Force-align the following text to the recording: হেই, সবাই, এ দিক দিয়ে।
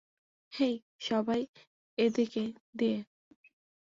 হেই, 0.53 0.75
সবাই, 0.99 1.41
এ 1.97 2.05
দিক 2.09 2.33
দিয়ে। 2.77 2.97